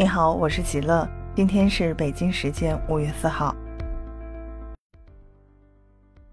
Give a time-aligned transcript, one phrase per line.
[0.00, 1.06] 你好，我是喜乐。
[1.36, 3.54] 今天是北京时间五月四号。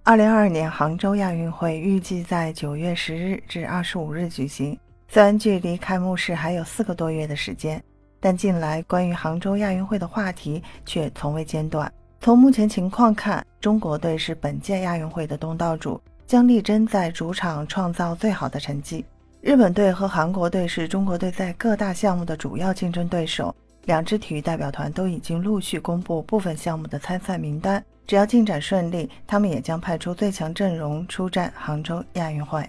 [0.04, 4.80] 二零二二年杭州亚运会预计在九月十日至二十五日举行。
[5.10, 7.84] 虽然距离开幕式还有四个多月的时间，
[8.22, 11.92] 但近来关于杭州亚运会的话题却从未间断。
[12.22, 19.04] 从目前情况看，中国队是本届亚运会的东道主，将力争在主场创造最好的成绩。
[19.42, 27.82] 日本队和韩国队是中国队在各大项目的主要竞争对手，两支体育代表团都已经陆续公布部分项目的参赛名单。
[28.08, 32.68] 只要进展顺利，他们也将派出最强阵容出战杭州亚运会。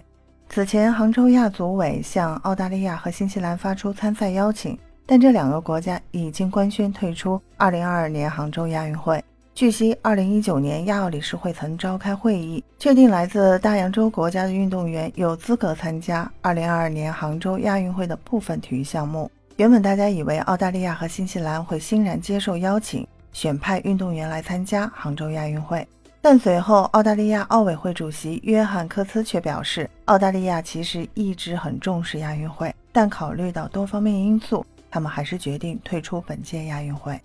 [0.50, 9.22] 此前，杭州亚组委向澳大利亚和新西兰发出参赛邀请，但这两个国家已经官宣退出2022年杭州亚运会。
[9.58, 19.28] 据悉，2019年亚奥理事会曾召开会议，确定来自大洋洲国家的运动员有资格参加2022年杭州亚运会的部分体育项目。
[19.56, 25.84] 原本大家以为澳大利亚和新西兰会欣然接受邀请，选派运动员来参加杭州亚运会，
[26.22, 37.20] 但随后澳大利亚奥委会主席约翰科茨却表示，澳大利亚其实一直很重视亚运会，但考虑到多方面因素，他们还是决定退出本届亚运会。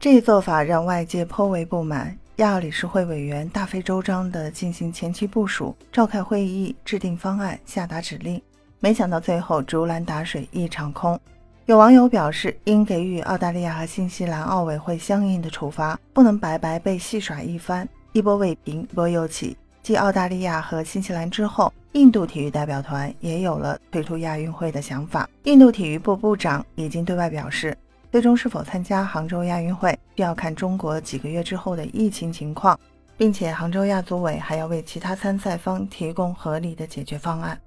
[0.00, 8.40] 这一做法让外界颇为不满，亚奥理事会委员大费周章地进行前期部署，召开会议，制定方案，下达指令，
[8.78, 11.18] 没想到最后竹篮打水一场空。
[11.66, 17.86] 有网友表示，应给予澳大利亚和新西兰奥委会相应的处罚，不能白白被戏耍一番。
[18.12, 25.28] 一波未平，一波又起，继澳大利亚和新西兰之后，印度体育代表团也有了退出亚运会的想法。
[25.42, 27.76] 印度体育部部长已经对外表示。
[28.10, 32.78] 最终是否参加杭州亚运会，需要看中国几个月之后的疫情情况，
[33.16, 37.60] 并且杭州亚组委还要为其他参赛方提供合理的解决方案。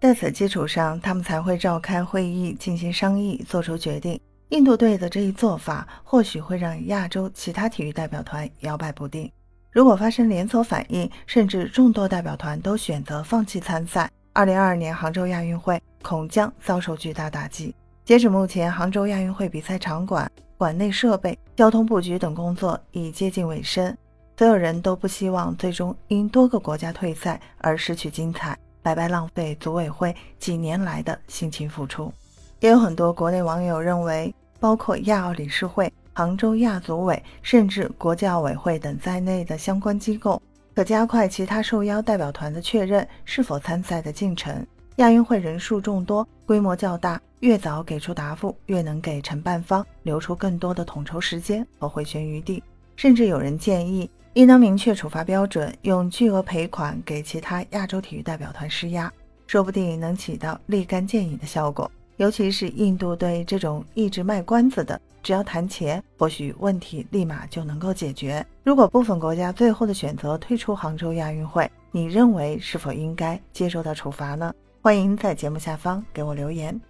[0.00, 4.18] 在此基础上，他们才会召开会议进行商议，做出决定。
[4.48, 9.30] 印度队的这一做法，或许会让亚洲其他体育代表团摇摆不定。
[9.70, 17.74] 如果发生连锁反应，甚至众多代表团都选择放弃参赛，2022年杭州亚运会恐将遭受巨大打击。
[18.04, 23.96] 截止目前，杭州亚运会比赛场馆、馆内设备、交通布局等工作已接近尾声。
[24.36, 32.12] 所有人都不希望最终因多个国家退赛而失去精彩，白白浪费组委会几年来的辛勤付出。
[32.58, 40.42] 也有很多国内网友认为，包括亚奥理事会、杭州亚组委，甚至国际奥委会等在内的相关机构，
[40.74, 44.66] 可加快其他受邀代表团的确认是否参赛的进程。
[44.96, 52.62] 亚运会人数众多，规模较大，越早给出答复，越能给承办方留出更多的统筹时间和回旋余地。
[52.94, 59.10] 甚至有人建议，应当明确处罚标准，用巨额赔款给其他亚洲体育代表团施压，
[59.46, 61.90] 说不定能起到立竿见影的效果。
[62.18, 68.46] 尤其是印度对这种一直卖关子的，只要谈钱，或许问题立马就能够解决。
[68.62, 74.54] 如果部分国家最后的选择退出杭州亚运会，你认为是否应该接受到处罚呢？
[74.84, 76.80] 欢迎在节目下方给我留言，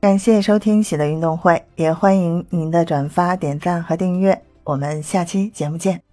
[0.00, 4.40] 感谢收听喜乐运动会，也欢迎您的转发、点赞和订阅。
[4.62, 6.09] 我们下期节目见。